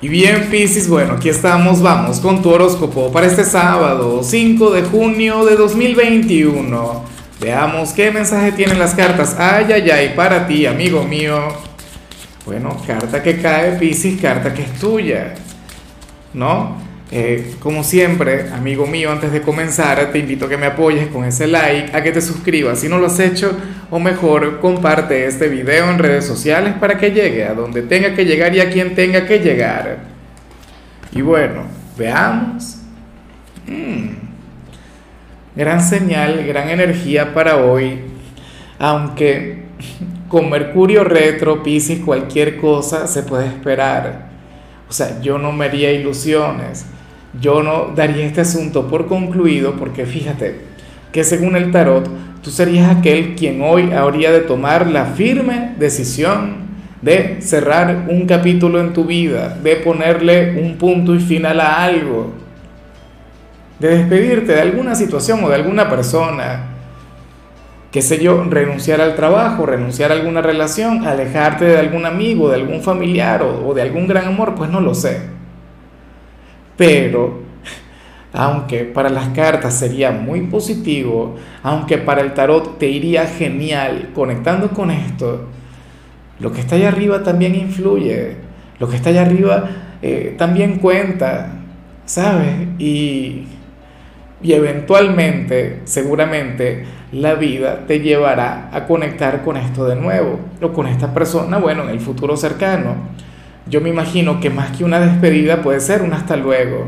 Y 0.00 0.08
bien, 0.08 0.46
Piscis, 0.48 0.88
bueno, 0.88 1.14
aquí 1.14 1.28
estamos, 1.28 1.82
vamos 1.82 2.20
con 2.20 2.40
tu 2.40 2.50
horóscopo 2.50 3.10
para 3.10 3.26
este 3.26 3.44
sábado, 3.44 4.22
5 4.22 4.70
de 4.70 4.82
junio 4.82 5.44
de 5.44 5.56
2021. 5.56 7.02
Veamos 7.40 7.92
qué 7.94 8.12
mensaje 8.12 8.52
tienen 8.52 8.78
las 8.78 8.94
cartas. 8.94 9.34
Ay, 9.36 9.72
ay, 9.72 9.90
ay, 9.90 10.12
para 10.14 10.46
ti, 10.46 10.66
amigo 10.66 11.02
mío. 11.02 11.48
Bueno, 12.46 12.76
carta 12.86 13.20
que 13.20 13.42
cae, 13.42 13.72
Piscis, 13.72 14.20
carta 14.20 14.54
que 14.54 14.62
es 14.62 14.72
tuya. 14.78 15.34
¿No? 16.32 16.76
Eh, 17.10 17.54
como 17.60 17.84
siempre, 17.84 18.50
amigo 18.52 18.86
mío, 18.86 19.10
antes 19.10 19.32
de 19.32 19.40
comenzar, 19.40 20.12
te 20.12 20.18
invito 20.18 20.44
a 20.44 20.48
que 20.48 20.58
me 20.58 20.66
apoyes 20.66 21.08
con 21.08 21.24
ese 21.24 21.46
like, 21.46 21.96
a 21.96 22.02
que 22.02 22.12
te 22.12 22.20
suscribas 22.20 22.80
si 22.80 22.88
no 22.88 22.98
lo 22.98 23.06
has 23.06 23.18
hecho, 23.18 23.56
o 23.90 23.98
mejor, 23.98 24.60
comparte 24.60 25.26
este 25.26 25.48
video 25.48 25.90
en 25.90 25.98
redes 25.98 26.26
sociales 26.26 26.74
para 26.78 26.98
que 26.98 27.10
llegue 27.10 27.44
a 27.46 27.54
donde 27.54 27.80
tenga 27.80 28.14
que 28.14 28.26
llegar 28.26 28.54
y 28.54 28.60
a 28.60 28.68
quien 28.68 28.94
tenga 28.94 29.24
que 29.26 29.38
llegar. 29.38 30.00
Y 31.12 31.22
bueno, 31.22 31.62
veamos. 31.96 32.76
Mm. 33.66 34.08
Gran 35.56 35.82
señal, 35.82 36.46
gran 36.46 36.68
energía 36.68 37.32
para 37.32 37.56
hoy, 37.56 38.00
aunque 38.78 39.62
con 40.28 40.50
Mercurio 40.50 41.04
retro, 41.04 41.62
Pisces, 41.62 42.00
cualquier 42.00 42.58
cosa 42.58 43.06
se 43.06 43.22
puede 43.22 43.46
esperar. 43.46 44.28
O 44.90 44.92
sea, 44.92 45.20
yo 45.22 45.38
no 45.38 45.52
me 45.52 45.64
haría 45.64 45.90
ilusiones 45.90 46.84
yo 47.40 47.62
no 47.62 47.92
daría 47.94 48.26
este 48.26 48.40
asunto 48.40 48.88
por 48.88 49.06
concluido 49.06 49.74
porque 49.74 50.06
fíjate 50.06 50.60
que 51.12 51.24
según 51.24 51.56
el 51.56 51.70
tarot, 51.70 52.08
tú 52.42 52.50
serías 52.50 52.94
aquel 52.94 53.34
quien 53.34 53.62
hoy 53.62 53.92
habría 53.92 54.30
de 54.32 54.40
tomar 54.40 54.86
la 54.86 55.06
firme 55.06 55.74
decisión 55.78 56.68
de 57.00 57.40
cerrar 57.40 58.06
un 58.08 58.26
capítulo 58.26 58.80
en 58.80 58.92
tu 58.92 59.04
vida, 59.04 59.56
de 59.62 59.76
ponerle 59.76 60.60
un 60.60 60.76
punto 60.76 61.14
y 61.14 61.20
final 61.20 61.60
a 61.60 61.84
algo, 61.84 62.32
de 63.78 63.98
despedirte 63.98 64.52
de 64.52 64.60
alguna 64.60 64.96
situación 64.96 65.44
o 65.44 65.48
de 65.48 65.54
alguna 65.54 65.88
persona, 65.88 66.64
qué 67.92 68.02
sé 68.02 68.18
yo, 68.18 68.44
renunciar 68.50 69.00
al 69.00 69.14
trabajo, 69.14 69.64
renunciar 69.64 70.10
a 70.10 70.14
alguna 70.14 70.42
relación, 70.42 71.06
alejarte 71.06 71.66
de 71.66 71.78
algún 71.78 72.04
amigo, 72.04 72.48
de 72.48 72.56
algún 72.56 72.82
familiar 72.82 73.42
o, 73.42 73.68
o 73.68 73.74
de 73.74 73.82
algún 73.82 74.08
gran 74.08 74.26
amor, 74.26 74.56
pues 74.56 74.68
no 74.68 74.80
lo 74.80 74.92
sé 74.92 75.37
pero, 76.78 77.40
aunque 78.32 78.84
para 78.84 79.10
las 79.10 79.30
cartas 79.30 79.74
sería 79.74 80.12
muy 80.12 80.42
positivo, 80.42 81.34
aunque 81.62 81.98
para 81.98 82.22
el 82.22 82.32
tarot 82.32 82.78
te 82.78 82.88
iría 82.88 83.26
genial 83.26 84.10
conectando 84.14 84.70
con 84.70 84.92
esto, 84.92 85.48
lo 86.38 86.52
que 86.52 86.60
está 86.60 86.76
allá 86.76 86.88
arriba 86.88 87.24
también 87.24 87.56
influye, 87.56 88.36
lo 88.78 88.88
que 88.88 88.94
está 88.94 89.10
allá 89.10 89.22
arriba 89.22 89.68
eh, 90.00 90.36
también 90.38 90.78
cuenta, 90.78 91.50
¿sabes? 92.06 92.54
Y, 92.78 93.46
y 94.40 94.52
eventualmente, 94.52 95.80
seguramente, 95.82 96.84
la 97.10 97.34
vida 97.34 97.86
te 97.88 97.98
llevará 97.98 98.70
a 98.72 98.86
conectar 98.86 99.42
con 99.42 99.56
esto 99.56 99.84
de 99.84 99.96
nuevo, 99.96 100.38
o 100.62 100.72
con 100.72 100.86
esta 100.86 101.12
persona, 101.12 101.58
bueno, 101.58 101.82
en 101.82 101.88
el 101.88 101.98
futuro 101.98 102.36
cercano 102.36 103.18
yo 103.68 103.80
me 103.80 103.90
imagino 103.90 104.40
que 104.40 104.50
más 104.50 104.76
que 104.76 104.84
una 104.84 104.98
despedida 104.98 105.62
puede 105.62 105.80
ser 105.80 106.02
un 106.02 106.12
hasta 106.12 106.36
luego. 106.36 106.86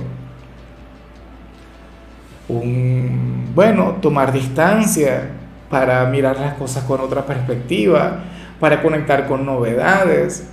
Un, 2.49 3.51
bueno, 3.55 3.99
tomar 4.01 4.33
distancia 4.33 5.29
para 5.69 6.05
mirar 6.07 6.39
las 6.39 6.55
cosas 6.55 6.85
con 6.85 7.01
otra 7.01 7.27
perspectiva, 7.27 8.25
para 8.59 8.83
conectar 8.83 9.27
con 9.27 9.47
novedades, 9.47 10.49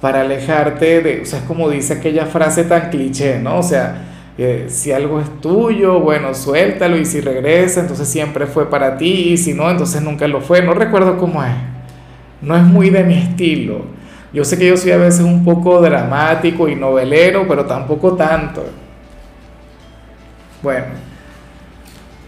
para 0.00 0.20
alejarte 0.20 1.00
de, 1.00 1.22
o 1.22 1.24
sea, 1.24 1.38
es 1.38 1.44
como 1.46 1.70
dice 1.70 1.94
aquella 1.94 2.26
frase 2.26 2.64
tan 2.64 2.90
cliché, 2.90 3.38
¿no? 3.38 3.58
O 3.58 3.62
sea, 3.62 4.02
eh, 4.36 4.66
si 4.68 4.92
algo 4.92 5.20
es 5.20 5.40
tuyo, 5.40 6.00
bueno, 6.00 6.34
suéltalo 6.34 6.98
y 6.98 7.06
si 7.06 7.20
regresa, 7.20 7.80
entonces 7.80 8.08
siempre 8.08 8.46
fue 8.46 8.68
para 8.68 8.98
ti 8.98 9.30
y 9.32 9.36
si 9.38 9.54
no, 9.54 9.70
entonces 9.70 10.02
nunca 10.02 10.28
lo 10.28 10.40
fue. 10.40 10.60
No 10.60 10.74
recuerdo 10.74 11.16
cómo 11.16 11.42
es. 11.42 11.54
No 12.42 12.54
es 12.54 12.64
muy 12.64 12.90
de 12.90 13.04
mi 13.04 13.14
estilo 13.14 13.95
yo 14.32 14.44
sé 14.44 14.58
que 14.58 14.66
yo 14.66 14.76
soy 14.76 14.90
a 14.90 14.96
veces 14.96 15.20
un 15.20 15.44
poco 15.44 15.80
dramático 15.80 16.68
y 16.68 16.74
novelero, 16.74 17.46
pero 17.48 17.64
tampoco 17.64 18.14
tanto. 18.14 18.64
Bueno, 20.62 20.86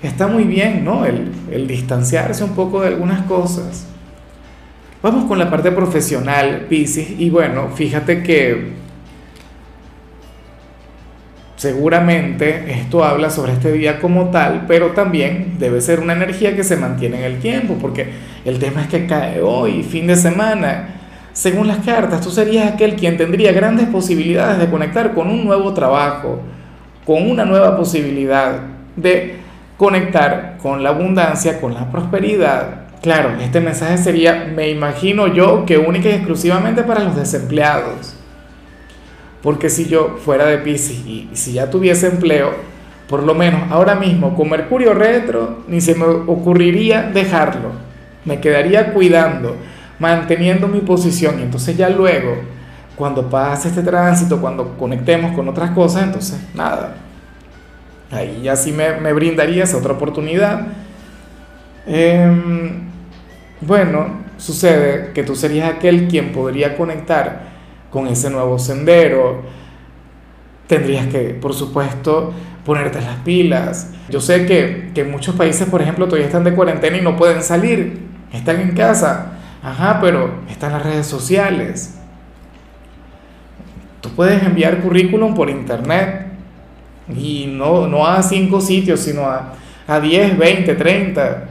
está 0.02 0.26
muy 0.26 0.44
bien, 0.44 0.84
¿no? 0.84 1.04
El, 1.04 1.66
distanciarse 1.66 2.44
un 2.44 2.54
poco 2.54 2.80
de 2.80 2.88
algunas 2.88 3.22
cosas. 3.22 3.86
Vamos 5.02 5.24
con 5.24 5.38
la 5.38 5.50
parte 5.50 5.70
profesional, 5.72 6.66
Pisces, 6.68 7.10
y 7.18 7.30
bueno, 7.30 7.68
fíjate 7.74 8.22
que 8.22 8.72
seguramente 11.56 12.72
esto 12.72 13.04
habla 13.04 13.30
sobre 13.30 13.52
este 13.52 13.72
día 13.72 14.00
como 14.00 14.30
tal, 14.30 14.66
pero 14.66 14.92
también 14.92 15.56
debe 15.58 15.80
ser 15.80 16.00
una 16.00 16.12
energía 16.12 16.54
que 16.54 16.64
se 16.64 16.76
mantiene 16.76 17.18
en 17.18 17.24
el 17.24 17.38
tiempo, 17.38 17.76
porque 17.80 18.08
el 18.44 18.58
tema 18.58 18.82
es 18.82 18.88
que 18.88 19.06
cae 19.06 19.40
hoy, 19.40 19.82
fin 19.82 20.06
de 20.06 20.16
semana, 20.16 20.97
según 21.38 21.68
las 21.68 21.84
cartas, 21.84 22.20
tú 22.20 22.32
serías 22.32 22.72
aquel 22.72 22.96
quien 22.96 23.16
tendría 23.16 23.52
grandes 23.52 23.86
posibilidades 23.86 24.58
de 24.58 24.68
conectar 24.68 25.14
con 25.14 25.28
un 25.28 25.44
nuevo 25.44 25.72
trabajo, 25.72 26.40
con 27.06 27.30
una 27.30 27.44
nueva 27.44 27.76
posibilidad 27.76 28.58
de 28.96 29.36
conectar 29.76 30.56
con 30.60 30.82
la 30.82 30.88
abundancia, 30.88 31.60
con 31.60 31.74
la 31.74 31.92
prosperidad. 31.92 32.86
Claro, 33.02 33.36
este 33.40 33.60
mensaje 33.60 33.98
sería, 33.98 34.50
me 34.52 34.68
imagino 34.68 35.28
yo, 35.28 35.64
que 35.64 35.78
única 35.78 36.08
y 36.08 36.14
exclusivamente 36.14 36.82
para 36.82 37.04
los 37.04 37.14
desempleados. 37.14 38.16
Porque 39.40 39.70
si 39.70 39.86
yo 39.86 40.16
fuera 40.18 40.44
de 40.46 40.58
Pisces 40.58 41.06
y 41.06 41.30
si 41.34 41.52
ya 41.52 41.70
tuviese 41.70 42.08
empleo, 42.08 42.50
por 43.08 43.22
lo 43.22 43.36
menos 43.36 43.70
ahora 43.70 43.94
mismo 43.94 44.34
con 44.34 44.50
Mercurio 44.50 44.92
retro, 44.92 45.62
ni 45.68 45.80
se 45.80 45.94
me 45.94 46.04
ocurriría 46.04 47.04
dejarlo. 47.04 47.70
Me 48.24 48.40
quedaría 48.40 48.92
cuidando 48.92 49.54
manteniendo 49.98 50.68
mi 50.68 50.80
posición 50.80 51.40
y 51.40 51.42
entonces 51.42 51.76
ya 51.76 51.88
luego, 51.88 52.36
cuando 52.96 53.28
pase 53.28 53.68
este 53.68 53.82
tránsito, 53.82 54.40
cuando 54.40 54.76
conectemos 54.76 55.32
con 55.32 55.48
otras 55.48 55.70
cosas, 55.70 56.04
entonces 56.04 56.38
nada, 56.54 56.96
ahí 58.10 58.40
ya 58.42 58.56
sí 58.56 58.72
me, 58.72 59.00
me 59.00 59.12
brindaría 59.12 59.64
esa 59.64 59.76
otra 59.76 59.92
oportunidad. 59.92 60.66
Em, 61.86 62.88
bueno, 63.60 64.24
sucede 64.36 65.12
que 65.12 65.22
tú 65.22 65.34
serías 65.34 65.70
aquel 65.74 66.08
quien 66.08 66.32
podría 66.32 66.76
conectar 66.76 67.48
con 67.90 68.06
ese 68.06 68.30
nuevo 68.30 68.58
sendero. 68.58 69.42
Tendrías 70.66 71.06
que, 71.06 71.30
por 71.30 71.54
supuesto, 71.54 72.32
ponerte 72.64 73.00
las 73.00 73.16
pilas. 73.20 73.90
Yo 74.10 74.20
sé 74.20 74.44
que, 74.44 74.90
que 74.94 75.04
muchos 75.04 75.34
países, 75.34 75.66
por 75.68 75.80
ejemplo, 75.80 76.06
todavía 76.06 76.26
están 76.26 76.44
de 76.44 76.54
cuarentena 76.54 76.98
y 76.98 77.00
no 77.00 77.16
pueden 77.16 77.42
salir, 77.42 78.00
están 78.32 78.60
en 78.60 78.72
casa. 78.72 79.37
Ajá, 79.62 79.98
pero 80.00 80.40
están 80.48 80.72
las 80.72 80.82
redes 80.82 81.06
sociales. 81.06 81.94
Tú 84.00 84.10
puedes 84.10 84.42
enviar 84.42 84.80
currículum 84.80 85.34
por 85.34 85.50
internet 85.50 86.26
y 87.08 87.46
no, 87.46 87.86
no 87.86 88.06
a 88.06 88.22
cinco 88.22 88.60
sitios, 88.60 89.00
sino 89.00 89.22
a, 89.24 89.54
a 89.86 90.00
10, 90.00 90.38
20, 90.38 90.74
30. 90.74 91.48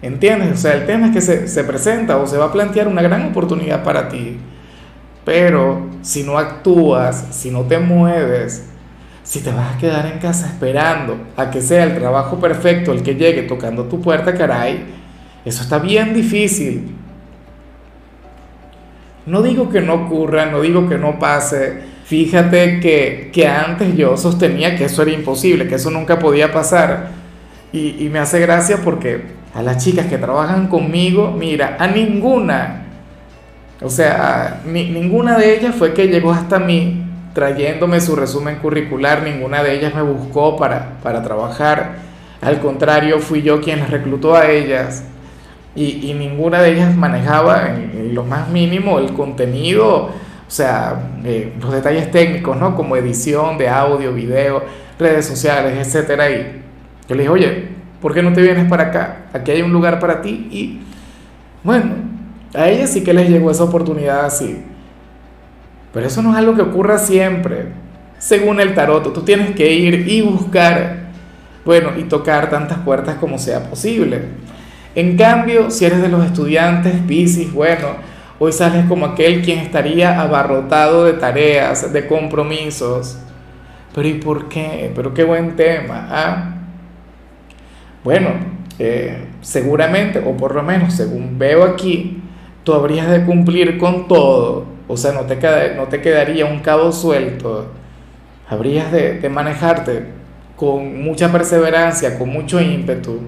¿Entiendes? 0.00 0.52
O 0.52 0.56
sea, 0.56 0.74
el 0.74 0.86
tema 0.86 1.06
es 1.06 1.12
que 1.12 1.20
se, 1.20 1.48
se 1.48 1.64
presenta 1.64 2.16
o 2.16 2.26
se 2.26 2.38
va 2.38 2.46
a 2.46 2.52
plantear 2.52 2.88
una 2.88 3.02
gran 3.02 3.26
oportunidad 3.26 3.82
para 3.82 4.08
ti. 4.08 4.38
Pero 5.24 5.88
si 6.02 6.22
no 6.22 6.38
actúas, 6.38 7.28
si 7.30 7.50
no 7.50 7.62
te 7.62 7.78
mueves, 7.78 8.66
si 9.22 9.40
te 9.40 9.50
vas 9.50 9.74
a 9.74 9.78
quedar 9.78 10.06
en 10.06 10.18
casa 10.18 10.46
esperando 10.46 11.16
a 11.36 11.50
que 11.50 11.62
sea 11.62 11.84
el 11.84 11.94
trabajo 11.94 12.38
perfecto 12.38 12.92
el 12.92 13.02
que 13.02 13.14
llegue 13.14 13.42
tocando 13.42 13.84
tu 13.84 14.00
puerta, 14.00 14.34
caray, 14.34 14.84
eso 15.44 15.62
está 15.62 15.78
bien 15.78 16.14
difícil. 16.14 16.94
No 19.26 19.42
digo 19.42 19.70
que 19.70 19.80
no 19.80 19.94
ocurra, 19.94 20.46
no 20.46 20.60
digo 20.60 20.88
que 20.88 20.98
no 20.98 21.18
pase. 21.18 21.94
Fíjate 22.04 22.80
que, 22.80 23.46
antes 23.46 23.96
yo 23.96 24.16
sostenía 24.16 24.76
que 24.76 24.84
eso 24.84 25.02
era 25.02 25.12
imposible, 25.12 25.66
que 25.66 25.76
eso 25.76 25.90
nunca 25.90 26.18
podía 26.18 26.52
pasar. 26.52 27.10
Y, 27.72 28.08
me 28.10 28.18
hace 28.18 28.38
gracia 28.40 28.78
porque 28.84 29.22
a 29.54 29.62
las 29.62 29.82
chicas 29.82 30.06
que 30.06 30.18
trabajan 30.18 30.68
conmigo, 30.68 31.34
mira, 31.36 31.76
a 31.78 31.86
ninguna, 31.86 32.84
o 33.80 33.90
sea, 33.90 34.60
ninguna 34.66 35.36
de 35.38 35.56
ellas 35.56 35.74
fue 35.74 35.92
que 35.92 36.06
llegó 36.06 36.32
hasta 36.32 36.58
mí 36.58 37.04
trayéndome 37.32 38.00
su 38.00 38.14
resumen 38.14 38.56
curricular, 38.56 39.22
ninguna 39.22 39.62
de 39.62 39.74
ellas 39.74 39.94
me 39.94 40.02
buscó 40.02 40.56
para, 40.56 40.98
para 41.02 41.22
trabajar. 41.22 41.96
Al 42.40 42.60
contrario, 42.60 43.18
fui 43.18 43.42
yo 43.42 43.60
quien 43.60 43.80
las 43.80 43.90
reclutó 43.90 44.36
a 44.36 44.50
ellas 44.50 45.04
y, 45.74 46.10
y 46.10 46.14
ninguna 46.14 46.62
de 46.62 46.72
ellas 46.72 46.94
manejaba 46.96 47.68
en, 47.68 48.14
lo 48.14 48.24
más 48.24 48.48
mínimo 48.48 48.98
el 48.98 49.12
contenido, 49.12 50.10
o 50.46 50.50
sea, 50.50 51.18
eh, 51.24 51.52
los 51.60 51.72
detalles 51.72 52.10
técnicos, 52.10 52.56
¿no? 52.56 52.76
Como 52.76 52.96
edición 52.96 53.58
de 53.58 53.68
audio, 53.68 54.12
video, 54.12 54.62
redes 54.98 55.26
sociales, 55.26 55.74
etcétera. 55.76 56.30
Y 56.30 56.62
yo 57.08 57.14
le 57.16 57.22
dije, 57.22 57.28
oye, 57.28 57.68
¿por 58.00 58.14
qué 58.14 58.22
no 58.22 58.32
te 58.32 58.42
vienes 58.42 58.68
para 58.68 58.84
acá? 58.84 59.26
Aquí 59.32 59.50
hay 59.50 59.62
un 59.62 59.72
lugar 59.72 59.98
para 59.98 60.22
ti. 60.22 60.48
Y 60.50 60.80
bueno, 61.64 61.94
a 62.54 62.68
ellas 62.68 62.90
sí 62.90 63.02
que 63.02 63.12
les 63.12 63.28
llegó 63.28 63.50
esa 63.50 63.64
oportunidad 63.64 64.24
así. 64.26 64.62
Pero 65.92 66.06
eso 66.06 66.22
no 66.22 66.32
es 66.32 66.36
algo 66.36 66.54
que 66.54 66.62
ocurra 66.62 66.98
siempre. 66.98 67.68
Según 68.18 68.60
el 68.60 68.74
tarot, 68.74 69.12
tú 69.12 69.22
tienes 69.22 69.52
que 69.52 69.72
ir 69.72 70.08
y 70.08 70.22
buscar, 70.22 71.06
bueno, 71.64 71.90
y 71.96 72.04
tocar 72.04 72.50
tantas 72.50 72.78
puertas 72.78 73.16
como 73.16 73.38
sea 73.38 73.68
posible. 73.68 74.22
En 74.94 75.16
cambio, 75.16 75.70
si 75.70 75.84
eres 75.84 76.00
de 76.02 76.08
los 76.08 76.24
estudiantes 76.24 76.94
Piscis, 77.06 77.52
bueno, 77.52 77.88
hoy 78.38 78.52
sales 78.52 78.86
como 78.86 79.06
aquel 79.06 79.42
quien 79.42 79.58
estaría 79.58 80.20
abarrotado 80.20 81.04
de 81.04 81.14
tareas, 81.14 81.92
de 81.92 82.06
compromisos. 82.06 83.18
Pero 83.94 84.08
¿y 84.08 84.14
por 84.14 84.48
qué? 84.48 84.92
Pero 84.94 85.14
qué 85.14 85.24
buen 85.24 85.56
tema. 85.56 86.08
¿ah? 86.10 86.54
Bueno, 88.02 88.30
eh, 88.78 89.28
seguramente, 89.40 90.18
o 90.18 90.36
por 90.36 90.54
lo 90.54 90.62
menos 90.62 90.94
según 90.94 91.38
veo 91.38 91.64
aquí, 91.64 92.22
tú 92.64 92.74
habrías 92.74 93.08
de 93.10 93.24
cumplir 93.24 93.78
con 93.78 94.08
todo 94.08 94.74
o 94.86 94.96
sea, 94.96 95.12
no 95.12 95.22
te, 95.22 95.36
no 95.76 95.84
te 95.84 96.00
quedaría 96.00 96.46
un 96.46 96.60
cabo 96.60 96.92
suelto. 96.92 97.66
Habrías 98.48 98.92
de, 98.92 99.28
manejarte 99.30 100.06
con 100.56 101.02
mucha 101.02 101.32
perseverancia, 101.32 102.18
con 102.18 102.28
mucho 102.28 102.60
ímpetu. 102.60 103.20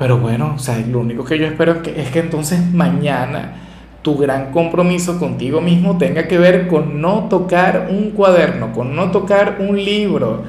Pero 0.00 0.16
bueno, 0.16 0.54
o 0.56 0.58
sea, 0.58 0.78
lo 0.78 1.00
único 1.00 1.26
que 1.26 1.38
yo 1.38 1.46
espero 1.46 1.72
es 1.72 1.78
que, 1.80 2.00
es 2.00 2.08
que 2.08 2.20
entonces 2.20 2.58
mañana 2.72 3.52
tu 4.00 4.16
gran 4.16 4.50
compromiso 4.50 5.18
contigo 5.18 5.60
mismo 5.60 5.98
tenga 5.98 6.26
que 6.26 6.38
ver 6.38 6.68
con 6.68 7.02
no 7.02 7.28
tocar 7.28 7.88
un 7.90 8.12
cuaderno, 8.12 8.72
con 8.72 8.96
no 8.96 9.10
tocar 9.10 9.58
un 9.60 9.76
libro. 9.76 10.42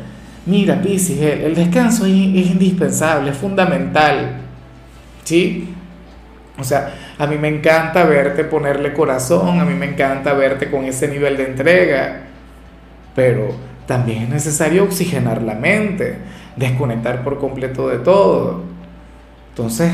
Mira, 0.46 0.82
Piscis, 0.82 1.20
el, 1.20 1.54
descanso 1.54 2.06
es, 2.06 2.14
es, 2.14 2.52
indispensable, 2.52 3.32
es 3.32 3.38
fundamental. 3.38 4.38
¿Sí? 5.26 5.68
O 6.58 6.64
sea, 6.64 6.94
a 7.18 7.28
mí 7.28 7.38
me 7.38 7.50
encanta 7.50 8.06
verte 8.06 8.46
ponerle 8.46 8.94
corazón, 8.94 9.60
a 9.60 9.66
mí 9.66 9.74
me 9.74 9.88
encanta 9.88 10.32
verte 10.32 10.72
con 10.72 10.86
ese 10.86 11.10
nivel 11.10 11.36
de 11.36 11.48
entrega, 11.48 12.22
pero 13.14 13.50
también 13.86 14.24
es 14.24 14.30
necesario 14.30 14.86
oxigenar 14.86 15.42
la 15.42 15.56
mente, 15.56 16.20
desconectar 16.56 17.22
por 17.22 17.38
completo 17.38 17.90
de 17.90 17.98
todo. 17.98 18.71
Entonces, 19.52 19.92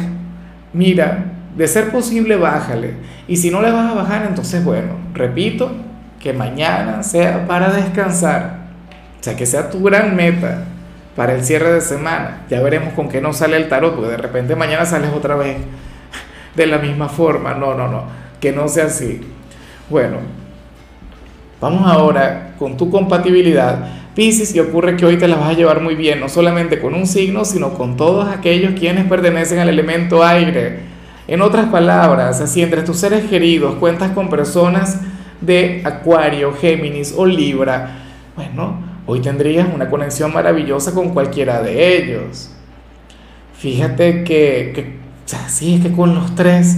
mira, 0.73 1.25
de 1.55 1.67
ser 1.67 1.91
posible, 1.91 2.35
bájale. 2.35 2.93
Y 3.27 3.37
si 3.37 3.51
no 3.51 3.61
le 3.61 3.71
vas 3.71 3.91
a 3.91 3.95
bajar, 3.95 4.25
entonces, 4.27 4.63
bueno, 4.63 4.93
repito, 5.13 5.71
que 6.19 6.33
mañana 6.33 7.03
sea 7.03 7.47
para 7.47 7.71
descansar. 7.71 8.67
O 9.19 9.23
sea, 9.23 9.35
que 9.35 9.45
sea 9.45 9.69
tu 9.69 9.83
gran 9.83 10.15
meta 10.15 10.63
para 11.15 11.33
el 11.33 11.43
cierre 11.43 11.73
de 11.73 11.81
semana. 11.81 12.43
Ya 12.49 12.61
veremos 12.61 12.93
con 12.93 13.09
qué 13.09 13.19
no 13.19 13.33
sale 13.33 13.57
el 13.57 13.67
tarot, 13.69 13.95
porque 13.95 14.11
de 14.11 14.17
repente 14.17 14.55
mañana 14.55 14.85
sales 14.85 15.11
otra 15.13 15.35
vez 15.35 15.57
de 16.55 16.67
la 16.67 16.77
misma 16.77 17.09
forma. 17.09 17.55
No, 17.55 17.73
no, 17.73 17.87
no, 17.87 18.03
que 18.39 18.51
no 18.51 18.67
sea 18.67 18.85
así. 18.85 19.21
Bueno, 19.89 20.17
vamos 21.61 21.89
ahora 21.89 22.55
con 22.57 22.77
tu 22.77 22.89
compatibilidad. 22.89 23.89
Piscis, 24.15 24.55
y 24.55 24.59
ocurre 24.59 24.97
que 24.97 25.05
hoy 25.05 25.17
te 25.17 25.27
la 25.27 25.35
vas 25.35 25.49
a 25.49 25.53
llevar 25.53 25.81
muy 25.81 25.95
bien, 25.95 26.19
no 26.19 26.27
solamente 26.27 26.79
con 26.79 26.95
un 26.95 27.05
signo, 27.05 27.45
sino 27.45 27.73
con 27.73 27.97
todos 27.97 28.27
aquellos 28.27 28.73
quienes 28.73 29.05
pertenecen 29.05 29.59
al 29.59 29.69
elemento 29.69 30.23
aire. 30.23 30.79
En 31.27 31.41
otras 31.41 31.67
palabras, 31.67 32.49
si 32.49 32.63
entre 32.63 32.81
tus 32.81 32.97
seres 32.97 33.25
queridos 33.25 33.75
cuentas 33.75 34.11
con 34.11 34.29
personas 34.29 35.01
de 35.41 35.81
Acuario, 35.83 36.53
Géminis 36.53 37.13
o 37.15 37.25
Libra, 37.25 37.99
bueno, 38.35 38.79
hoy 39.05 39.19
tendrías 39.19 39.67
una 39.71 39.89
conexión 39.89 40.33
maravillosa 40.33 40.93
con 40.93 41.09
cualquiera 41.09 41.61
de 41.61 41.97
ellos. 41.97 42.49
Fíjate 43.53 44.23
que, 44.23 44.71
que 44.73 44.97
o 45.25 45.29
sea, 45.29 45.49
sí, 45.49 45.75
es 45.75 45.81
que 45.81 45.91
con 45.91 46.15
los 46.15 46.33
tres 46.35 46.77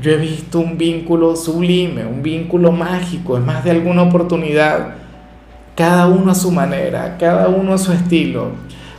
yo 0.00 0.12
he 0.12 0.16
visto 0.16 0.60
un 0.60 0.78
vínculo 0.78 1.34
sublime, 1.34 2.06
un 2.06 2.22
vínculo 2.22 2.70
mágico, 2.70 3.36
es 3.36 3.44
más 3.44 3.64
de 3.64 3.72
alguna 3.72 4.02
oportunidad, 4.02 4.94
cada 5.74 6.06
uno 6.06 6.30
a 6.30 6.34
su 6.34 6.52
manera, 6.52 7.16
cada 7.18 7.48
uno 7.48 7.74
a 7.74 7.78
su 7.78 7.92
estilo. 7.92 8.52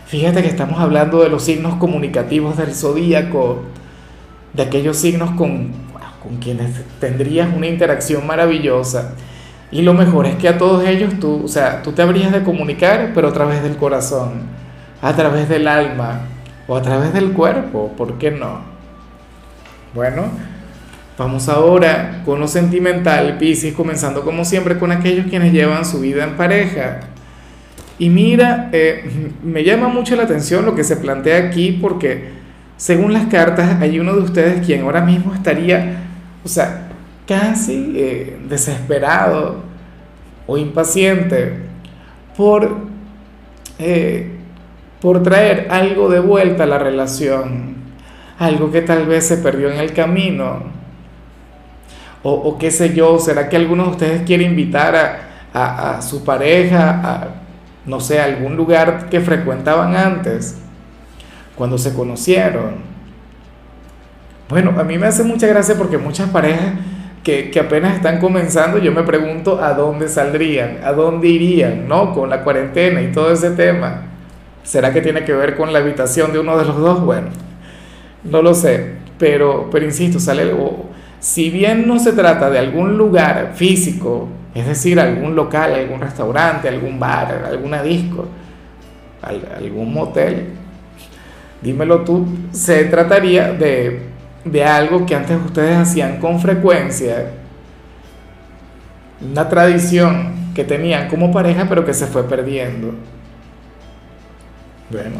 Fíjate 0.07 0.41
que 0.41 0.49
estamos 0.49 0.79
hablando 0.79 1.21
de 1.21 1.29
los 1.29 1.43
signos 1.43 1.75
comunicativos 1.75 2.57
del 2.57 2.73
zodíaco, 2.73 3.63
de 4.53 4.63
aquellos 4.63 4.97
signos 4.97 5.31
con, 5.31 5.71
con 6.21 6.37
quienes 6.39 6.83
tendrías 6.99 7.49
una 7.55 7.67
interacción 7.67 8.25
maravillosa. 8.27 9.13
Y 9.71 9.83
lo 9.83 9.93
mejor 9.93 10.25
es 10.25 10.35
que 10.35 10.49
a 10.49 10.57
todos 10.57 10.85
ellos 10.85 11.13
tú, 11.19 11.43
o 11.45 11.47
sea, 11.47 11.83
tú 11.83 11.91
te 11.91 12.01
habrías 12.01 12.31
de 12.31 12.43
comunicar, 12.43 13.11
pero 13.13 13.27
a 13.27 13.33
través 13.33 13.61
del 13.61 13.77
corazón, 13.77 14.41
a 15.01 15.13
través 15.15 15.47
del 15.47 15.67
alma, 15.67 16.21
o 16.67 16.75
a 16.75 16.81
través 16.81 17.13
del 17.13 17.33
cuerpo, 17.33 17.91
¿por 17.95 18.17
qué 18.17 18.31
no? 18.31 18.61
Bueno, 19.93 20.23
vamos 21.19 21.49
ahora 21.49 22.21
con 22.25 22.39
lo 22.39 22.47
sentimental, 22.47 23.37
Pisces, 23.37 23.73
comenzando 23.73 24.23
como 24.23 24.45
siempre 24.45 24.79
con 24.79 24.91
aquellos 24.91 25.27
quienes 25.27 25.51
llevan 25.51 25.85
su 25.85 25.99
vida 25.99 26.23
en 26.23 26.37
pareja. 26.37 27.01
Y 27.99 28.09
mira, 28.09 28.69
eh, 28.71 29.29
me 29.43 29.63
llama 29.63 29.89
mucho 29.89 30.15
la 30.15 30.23
atención 30.23 30.65
lo 30.65 30.73
que 30.73 30.85
se 30.85 30.95
plantea 30.95 31.37
aquí 31.37 31.73
porque 31.73 32.29
según 32.77 33.11
las 33.11 33.27
cartas 33.27 33.81
hay 33.81 33.99
uno 33.99 34.15
de 34.15 34.21
ustedes 34.21 34.65
quien 34.65 34.83
ahora 34.83 35.01
mismo 35.01 35.35
estaría, 35.35 35.97
o 36.43 36.47
sea, 36.47 36.87
casi 37.27 37.93
eh, 37.97 38.39
desesperado 38.47 39.61
o 40.47 40.57
impaciente 40.57 41.53
por 42.35 42.87
eh, 43.77 44.31
por 45.01 45.23
traer 45.23 45.67
algo 45.69 46.09
de 46.09 46.19
vuelta 46.19 46.63
a 46.63 46.67
la 46.67 46.77
relación, 46.77 47.75
algo 48.37 48.71
que 48.71 48.81
tal 48.81 49.05
vez 49.05 49.25
se 49.27 49.37
perdió 49.37 49.71
en 49.71 49.79
el 49.79 49.93
camino. 49.93 50.78
O, 52.21 52.57
qué 52.57 52.69
sé 52.69 52.93
yo, 52.93 53.17
¿será 53.19 53.47
que 53.47 53.55
alguno 53.55 53.85
de 53.85 53.89
ustedes 53.91 54.21
quiere 54.23 54.43
invitar 54.43 55.29
a, 55.53 56.01
su 56.01 56.23
pareja 56.25 57.01
a, 57.03 57.27
no 57.85 57.99
sé, 57.99 58.19
a 58.19 58.25
algún 58.25 58.57
lugar 58.57 59.07
que 59.09 59.21
frecuentaban 59.21 59.95
antes, 59.95 60.57
cuando 61.55 61.77
se 61.77 61.93
conocieron? 61.93 62.89
Bueno, 64.49 64.73
a 64.77 64.83
mí 64.83 64.97
me 64.97 65.07
hace 65.07 65.23
mucha 65.23 65.47
gracia 65.47 65.75
porque 65.75 65.97
muchas 65.97 66.29
parejas 66.29 66.73
que, 67.23 67.51
que, 67.51 67.59
apenas 67.59 67.95
están 67.95 68.19
comenzando, 68.19 68.79
yo 68.79 68.91
me 68.91 69.03
pregunto 69.03 69.63
a 69.63 69.73
dónde 69.73 70.09
saldrían, 70.09 70.79
a 70.83 70.91
dónde 70.91 71.27
irían, 71.27 71.87
¿no? 71.87 72.13
Con 72.13 72.29
la 72.29 72.43
cuarentena 72.43 73.01
y 73.01 73.11
todo 73.11 73.31
ese 73.31 73.51
tema. 73.51 74.03
¿Será 74.63 74.91
que 74.91 75.01
tiene 75.01 75.23
que 75.23 75.33
ver 75.33 75.55
con 75.55 75.71
la 75.71 75.79
habitación 75.79 76.33
de 76.33 76.39
uno 76.39 76.57
de 76.57 76.65
los 76.65 76.77
dos? 76.77 77.01
Bueno, 77.01 77.27
no 78.23 78.41
lo 78.41 78.53
sé, 78.53 78.93
pero, 79.17 79.69
pero 79.71 79.85
insisto, 79.85 80.19
sale 80.19 80.43
Si 81.19 81.49
bien 81.49 81.87
no 81.87 81.99
se 81.99 82.13
trata 82.13 82.49
de 82.49 82.59
algún 82.59 82.97
lugar 82.97 83.51
físico, 83.55 84.29
es 84.55 84.65
decir, 84.65 84.99
algún 84.99 85.35
local, 85.35 85.73
algún 85.73 85.99
restaurante, 85.99 86.69
algún 86.69 86.99
bar, 86.99 87.45
alguna 87.45 87.83
disco, 87.83 88.27
algún 89.21 89.93
motel, 89.93 90.47
dímelo 91.61 92.03
tú, 92.03 92.25
se 92.51 92.85
trataría 92.85 93.51
de, 93.51 94.01
de 94.45 94.63
algo 94.63 95.05
que 95.05 95.15
antes 95.15 95.37
ustedes 95.45 95.77
hacían 95.77 96.19
con 96.19 96.39
frecuencia, 96.39 97.31
una 99.21 99.49
tradición 99.49 100.51
que 100.55 100.63
tenían 100.63 101.09
como 101.09 101.31
pareja 101.31 101.65
pero 101.67 101.85
que 101.85 101.93
se 101.93 102.07
fue 102.07 102.23
perdiendo. 102.23 102.93
Bueno, 104.89 105.17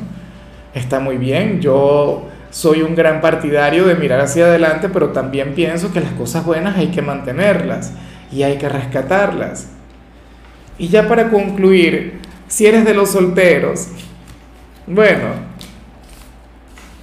está 0.74 1.00
muy 1.00 1.18
bien. 1.18 1.62
Yo 1.62 2.24
soy 2.52 2.82
un 2.82 2.96
gran 2.96 3.22
partidario 3.22 3.86
de 3.86 3.96
mirar 3.96 4.22
hacia 4.22 4.46
adelante, 4.46 4.90
pero 4.90 5.10
también 5.10 5.54
pienso 5.54 5.94
que 5.94 6.02
las 6.02 6.14
cosas 6.14 6.46
buenas 6.46 6.78
hay 6.78 6.88
que 6.88 7.02
mantenerlas 7.02 7.94
y 8.32 8.44
hay 8.44 8.58
que 8.58 8.70
rescatarlas. 8.70 9.68
Y 10.78 10.88
ya 10.88 11.08
para 11.08 11.30
concluir, 11.30 12.20
si 12.48 12.66
eres 12.66 12.86
de 12.86 12.94
los 12.94 13.12
solteros, 13.12 13.90
bueno, 14.88 15.28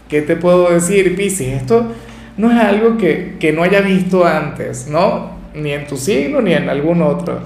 ¿qué 0.09 0.23
te 0.23 0.37
puedo 0.37 0.71
decir, 0.71 1.15
Pisces? 1.15 1.63
Esto 1.63 1.93
no 2.37 2.51
es 2.51 2.59
algo 2.59 2.97
que, 2.97 3.53
no 3.55 3.63
haya 3.63 3.81
visto 3.81 4.27
antes, 4.27 4.89
¿no? 4.89 5.37
Ni 5.55 5.73
en 5.73 5.87
tu 5.87 5.97
signo 5.97 6.41
ni 6.41 6.53
en 6.53 6.69
algún 6.69 7.03
otro. 7.03 7.39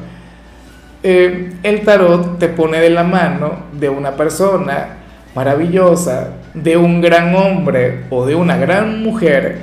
Eh, 1.03 1.53
el 1.63 1.81
tarot 1.83 2.39
te 2.39 2.49
pone 2.49 2.81
de 2.81 2.91
la 2.91 3.05
mano 3.05 3.67
de 3.73 3.89
una 3.89 4.13
persona 4.17 4.97
maravillosa 5.35 6.40
de 6.55 6.77
un 6.77 7.01
gran 7.01 7.35
hombre 7.35 8.05
o 8.11 8.27
de 8.27 8.35
una 8.35 8.57
gran 8.57 9.03
mujer, 9.03 9.59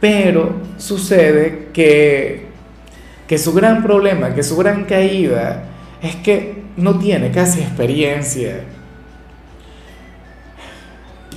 pero 0.00 0.56
sucede 0.76 1.68
que, 1.72 2.46
que 3.26 3.38
su 3.38 3.52
gran 3.52 3.82
problema, 3.82 4.34
que 4.34 4.42
su 4.42 4.56
gran 4.56 4.84
caída 4.84 5.64
es 6.02 6.16
que 6.16 6.62
no 6.76 6.98
tiene 6.98 7.30
casi 7.30 7.60
experiencia. 7.60 8.64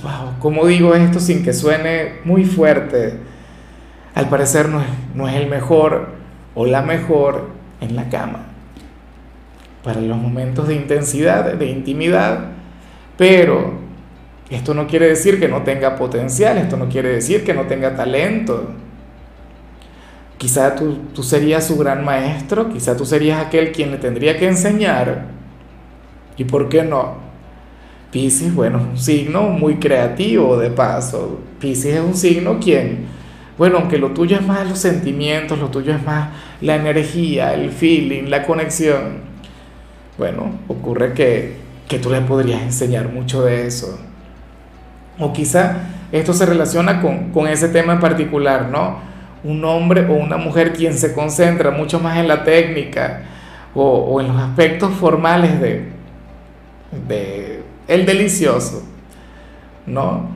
Wow, 0.02 0.34
¿cómo 0.40 0.66
digo 0.66 0.94
esto 0.94 1.20
sin 1.20 1.44
que 1.44 1.52
suene 1.52 2.14
muy 2.24 2.44
fuerte? 2.44 3.14
Al 4.14 4.28
parecer 4.28 4.68
no 4.68 4.80
es, 4.80 4.86
no 5.14 5.28
es 5.28 5.34
el 5.34 5.48
mejor 5.48 6.10
o 6.54 6.66
la 6.66 6.82
mejor 6.82 7.50
en 7.80 7.96
la 7.96 8.08
cama. 8.08 8.46
Para 9.84 10.00
los 10.00 10.16
momentos 10.16 10.68
de 10.68 10.74
intensidad, 10.74 11.52
de 11.52 11.66
intimidad, 11.66 12.46
pero 13.16 13.72
esto 14.50 14.74
no 14.74 14.86
quiere 14.86 15.08
decir 15.08 15.40
que 15.40 15.48
no 15.48 15.62
tenga 15.62 15.96
potencial, 15.96 16.58
esto 16.58 16.76
no 16.76 16.88
quiere 16.88 17.10
decir 17.10 17.44
que 17.44 17.54
no 17.54 17.62
tenga 17.62 17.96
talento. 17.96 18.70
quizá 20.38 20.74
tú, 20.74 20.98
tú 21.14 21.22
serías 21.22 21.66
su 21.66 21.76
gran 21.78 22.04
maestro, 22.04 22.68
quizá 22.68 22.96
tú 22.96 23.06
serías 23.06 23.44
aquel 23.44 23.72
quien 23.72 23.90
le 23.90 23.98
tendría 23.98 24.38
que 24.38 24.46
enseñar. 24.46 25.26
¿Y 26.36 26.44
por 26.44 26.68
qué 26.68 26.82
no? 26.82 27.16
Pisces, 28.12 28.54
bueno, 28.54 28.78
un 28.92 28.98
signo 28.98 29.42
muy 29.44 29.76
creativo 29.76 30.58
de 30.58 30.70
paso. 30.70 31.40
Pisces 31.58 31.96
es 31.96 32.00
un 32.00 32.14
signo 32.14 32.58
quien, 32.60 33.06
bueno, 33.58 33.78
aunque 33.78 33.98
lo 33.98 34.10
tuyo 34.10 34.36
es 34.36 34.46
más 34.46 34.68
los 34.68 34.78
sentimientos, 34.78 35.58
lo 35.58 35.70
tuyo 35.70 35.94
es 35.94 36.04
más 36.04 36.28
la 36.60 36.76
energía, 36.76 37.54
el 37.54 37.70
feeling, 37.70 38.24
la 38.28 38.44
conexión. 38.44 39.24
Bueno, 40.18 40.50
ocurre 40.68 41.14
que, 41.14 41.56
que 41.88 41.98
tú 41.98 42.10
le 42.10 42.20
podrías 42.20 42.62
enseñar 42.62 43.08
mucho 43.08 43.42
de 43.44 43.66
eso. 43.66 43.98
O 45.18 45.32
quizá 45.32 45.76
esto 46.12 46.32
se 46.32 46.46
relaciona 46.46 47.00
con, 47.00 47.30
con 47.32 47.46
ese 47.46 47.68
tema 47.68 47.94
en 47.94 48.00
particular, 48.00 48.68
¿no? 48.68 48.98
Un 49.44 49.64
hombre 49.64 50.06
o 50.06 50.14
una 50.14 50.36
mujer 50.36 50.72
quien 50.72 50.94
se 50.94 51.14
concentra 51.14 51.70
mucho 51.70 52.00
más 52.00 52.18
en 52.18 52.28
la 52.28 52.44
técnica 52.44 53.22
o, 53.74 54.20
en 54.20 54.28
los 54.28 54.36
aspectos 54.36 54.92
formales 54.94 55.60
de, 55.60 55.88
de 57.06 57.62
el 57.88 58.06
delicioso, 58.06 58.82
¿no? 59.86 60.28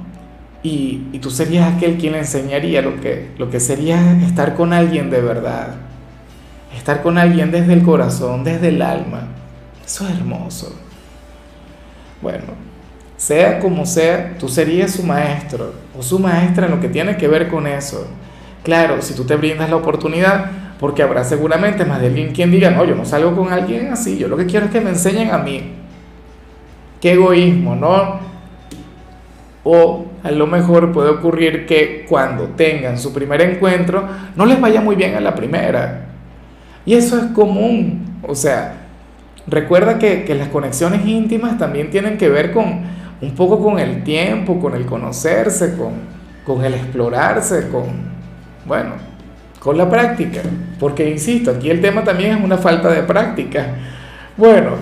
Y, 0.62 1.18
tú 1.20 1.30
serías 1.30 1.74
aquel 1.74 1.96
quien 1.96 2.14
enseñaría 2.14 2.82
lo 2.82 3.00
que, 3.00 3.30
lo 3.38 3.50
que 3.50 3.60
sería 3.60 4.18
estar 4.22 4.54
con 4.54 4.72
alguien 4.72 5.10
de 5.10 5.20
verdad, 5.22 5.74
estar 6.76 7.02
con 7.02 7.16
alguien 7.16 7.50
desde 7.50 7.72
el 7.72 7.82
corazón, 7.82 8.44
desde 8.44 8.68
el 8.68 8.82
alma. 8.82 9.22
Eso 9.84 10.06
es 10.06 10.18
hermoso. 10.18 10.78
Bueno, 12.20 12.69
sea 13.20 13.58
como 13.58 13.84
sea, 13.84 14.36
tú 14.38 14.48
serías 14.48 14.92
su 14.92 15.02
maestro 15.02 15.74
o 15.96 16.02
su 16.02 16.18
maestra 16.18 16.64
en 16.64 16.72
lo 16.72 16.80
que 16.80 16.88
tiene 16.88 17.18
que 17.18 17.28
ver 17.28 17.48
con 17.48 17.66
eso. 17.66 18.08
Claro, 18.62 19.02
si 19.02 19.12
tú 19.12 19.24
te 19.24 19.36
brindas 19.36 19.68
la 19.68 19.76
oportunidad, 19.76 20.50
porque 20.78 21.02
habrá 21.02 21.22
seguramente 21.22 21.84
más 21.84 22.00
de 22.00 22.06
alguien 22.06 22.32
quien 22.32 22.50
diga, 22.50 22.70
no, 22.70 22.82
yo 22.86 22.94
no 22.94 23.04
salgo 23.04 23.36
con 23.36 23.52
alguien 23.52 23.92
así, 23.92 24.16
yo 24.16 24.26
lo 24.26 24.38
que 24.38 24.46
quiero 24.46 24.64
es 24.64 24.72
que 24.72 24.80
me 24.80 24.88
enseñen 24.88 25.32
a 25.32 25.36
mí. 25.36 25.74
Qué 26.98 27.12
egoísmo, 27.12 27.76
¿no? 27.76 28.20
O 29.64 30.06
a 30.22 30.30
lo 30.30 30.46
mejor 30.46 30.90
puede 30.90 31.10
ocurrir 31.10 31.66
que 31.66 32.06
cuando 32.08 32.44
tengan 32.44 32.96
su 32.96 33.12
primer 33.12 33.42
encuentro 33.42 34.02
no 34.34 34.46
les 34.46 34.58
vaya 34.58 34.80
muy 34.80 34.96
bien 34.96 35.14
a 35.14 35.20
la 35.20 35.34
primera. 35.34 36.06
Y 36.86 36.94
eso 36.94 37.18
es 37.18 37.26
común. 37.32 38.18
O 38.26 38.34
sea, 38.34 38.76
recuerda 39.46 39.98
que, 39.98 40.24
que 40.24 40.34
las 40.34 40.48
conexiones 40.48 41.04
íntimas 41.04 41.58
también 41.58 41.90
tienen 41.90 42.16
que 42.16 42.30
ver 42.30 42.52
con 42.52 42.98
un 43.20 43.34
poco 43.34 43.62
con 43.62 43.78
el 43.78 44.02
tiempo, 44.02 44.58
con 44.58 44.74
el 44.74 44.86
conocerse, 44.86 45.76
con, 45.76 45.92
con 46.44 46.64
el 46.64 46.74
explorarse, 46.74 47.68
con, 47.68 47.84
bueno, 48.66 48.92
con 49.58 49.76
la 49.76 49.88
práctica. 49.88 50.40
Porque, 50.78 51.08
insisto, 51.08 51.50
aquí 51.50 51.70
el 51.70 51.80
tema 51.80 52.02
también 52.02 52.36
es 52.36 52.44
una 52.44 52.58
falta 52.58 52.90
de 52.90 53.02
práctica. 53.02 53.74
Bueno, 54.36 54.76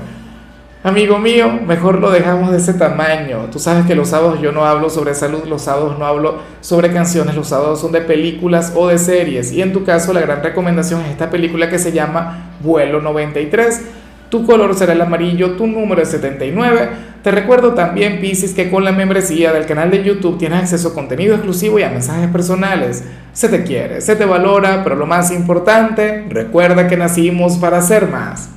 Amigo 0.84 1.18
mío, 1.18 1.50
mejor 1.66 1.98
lo 2.00 2.08
dejamos 2.08 2.52
de 2.52 2.58
ese 2.58 2.72
tamaño. 2.72 3.48
Tú 3.50 3.58
sabes 3.58 3.84
que 3.84 3.96
los 3.96 4.10
sábados 4.10 4.40
yo 4.40 4.52
no 4.52 4.64
hablo 4.64 4.88
sobre 4.88 5.12
salud, 5.12 5.42
los 5.44 5.62
sábados 5.62 5.98
no 5.98 6.06
hablo 6.06 6.36
sobre 6.60 6.92
canciones, 6.92 7.34
los 7.34 7.48
sábados 7.48 7.80
son 7.80 7.90
de 7.90 8.00
películas 8.00 8.72
o 8.76 8.86
de 8.86 8.96
series. 8.96 9.50
Y 9.50 9.60
en 9.60 9.72
tu 9.72 9.82
caso 9.82 10.12
la 10.12 10.20
gran 10.20 10.40
recomendación 10.40 11.00
es 11.00 11.10
esta 11.10 11.30
película 11.30 11.68
que 11.68 11.80
se 11.80 11.90
llama 11.90 12.52
Vuelo 12.60 13.02
93. 13.02 13.82
Tu 14.28 14.44
color 14.44 14.74
será 14.74 14.92
el 14.92 15.00
amarillo, 15.00 15.52
tu 15.52 15.66
número 15.66 16.02
es 16.02 16.08
79. 16.10 16.88
Te 17.22 17.30
recuerdo 17.30 17.74
también, 17.74 18.20
Pisces, 18.20 18.52
que 18.52 18.70
con 18.70 18.84
la 18.84 18.92
membresía 18.92 19.52
del 19.52 19.66
canal 19.66 19.90
de 19.90 20.04
YouTube 20.04 20.38
tienes 20.38 20.60
acceso 20.60 20.88
a 20.88 20.94
contenido 20.94 21.34
exclusivo 21.34 21.78
y 21.78 21.82
a 21.82 21.90
mensajes 21.90 22.28
personales. 22.30 23.04
Se 23.32 23.48
te 23.48 23.62
quiere, 23.64 24.00
se 24.00 24.16
te 24.16 24.24
valora, 24.24 24.82
pero 24.84 24.96
lo 24.96 25.06
más 25.06 25.30
importante, 25.30 26.26
recuerda 26.28 26.88
que 26.88 26.96
nacimos 26.96 27.56
para 27.56 27.80
ser 27.80 28.08
más. 28.08 28.50